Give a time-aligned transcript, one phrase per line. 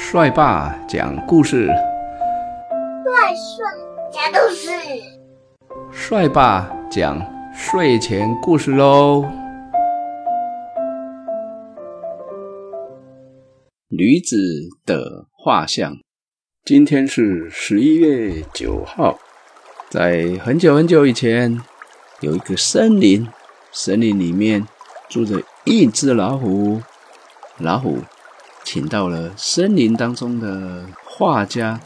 [0.00, 3.66] 帅爸讲故事，帅帅
[4.12, 4.70] 讲故事，
[5.92, 7.20] 帅爸讲
[7.52, 9.28] 睡前故事喽。
[13.88, 14.36] 女子
[14.86, 15.92] 的画像，
[16.64, 19.18] 今天是十一月九号，
[19.90, 21.60] 在很久很久以前，
[22.20, 23.28] 有一个森林，
[23.72, 24.66] 森林里面
[25.08, 26.80] 住着一只老虎，
[27.58, 27.98] 老虎。
[28.70, 31.80] 请到了森林当中的画家，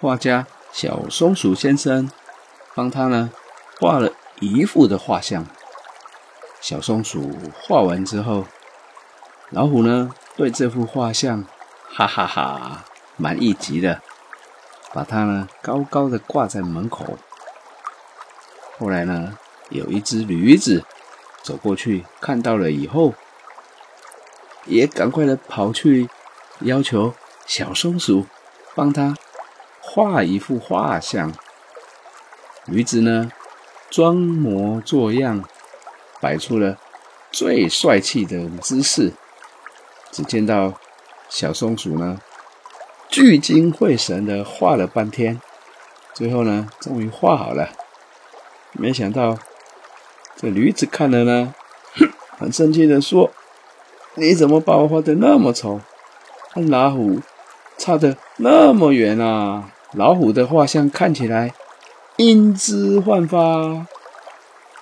[0.00, 2.10] 画家小松鼠先生，
[2.74, 3.30] 帮他呢
[3.78, 4.10] 画了
[4.40, 5.46] 一幅的画像。
[6.60, 7.30] 小松鼠
[7.62, 8.46] 画完之后，
[9.50, 11.44] 老虎呢对这幅画像
[11.88, 12.84] 哈哈哈
[13.16, 14.02] 满意极了，
[14.92, 17.16] 把它呢高高的挂在门口。
[18.76, 20.84] 后来呢，有一只驴子
[21.44, 23.14] 走过去看到了以后。
[24.66, 26.08] 也赶快的跑去
[26.60, 27.14] 要求
[27.46, 28.26] 小松鼠
[28.74, 29.16] 帮他
[29.80, 31.32] 画一幅画像。
[32.66, 33.30] 驴子呢，
[33.90, 35.44] 装模作样，
[36.20, 36.78] 摆出了
[37.30, 39.12] 最帅气的姿势。
[40.10, 40.74] 只见到
[41.28, 42.20] 小松鼠呢，
[43.08, 45.40] 聚精会神的画了半天，
[46.12, 47.70] 最后呢，终于画好了。
[48.72, 49.38] 没想到
[50.36, 51.54] 这驴子看了呢，
[52.38, 53.32] 很生气的说。
[54.18, 55.80] 你怎么把我画的那么丑，
[56.52, 57.20] 和老虎
[57.76, 59.70] 差的那么远啊？
[59.92, 61.52] 老虎的画像看起来
[62.16, 63.86] 英姿焕发，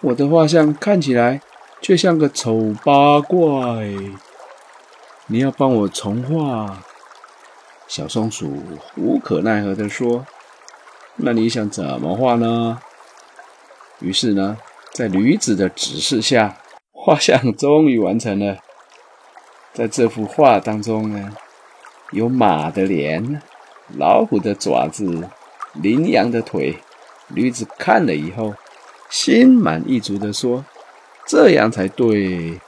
[0.00, 1.40] 我的画像看起来
[1.80, 3.44] 却像个丑八怪。
[5.26, 6.84] 你要帮我重画？
[7.88, 8.62] 小松鼠
[8.96, 10.24] 无可奈何的说
[11.16, 12.78] ：“那你想怎么画呢？”
[13.98, 14.58] 于是呢，
[14.92, 16.58] 在驴子的指示下，
[16.92, 18.58] 画像终于完成了。
[19.76, 21.36] 在这幅画当中呢，
[22.10, 23.42] 有马的脸、
[23.98, 25.28] 老虎的爪子、
[25.74, 26.78] 羚羊的腿。
[27.28, 28.54] 驴子看了以后，
[29.10, 30.64] 心满意足的说
[31.28, 32.58] ：“这样才对。”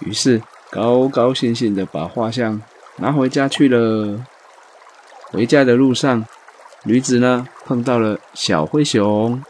[0.00, 0.40] 于是
[0.70, 2.62] 高高兴兴的把画像
[2.96, 4.24] 拿回家去了。
[5.30, 6.24] 回家的路上，
[6.84, 9.44] 驴子呢碰到了小灰熊，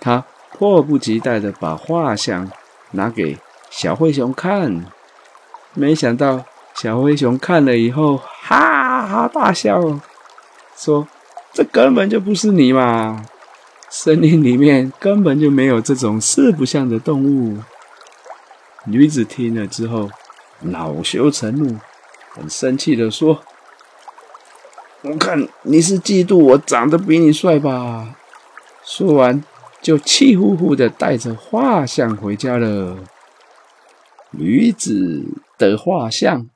[0.00, 2.48] 他迫不及待的把画像
[2.92, 3.36] 拿给
[3.70, 4.84] 小灰熊看。
[5.78, 6.44] 没想到
[6.74, 9.80] 小灰熊看了以后，哈哈大笑，
[10.76, 11.06] 说
[11.54, 13.24] ：“这根本就不是你嘛！
[13.88, 17.58] 森林里面根本就没有这种四不像的动物。”
[18.86, 20.10] 女子听了之后，
[20.62, 21.78] 恼羞成怒，
[22.34, 23.40] 很生气的说
[25.02, 28.16] ：“我看你是嫉妒我长得比你帅吧？”
[28.84, 29.44] 说完，
[29.80, 32.96] 就气呼呼的带着画像回家了。
[34.30, 35.24] 女子
[35.58, 36.48] 的画像。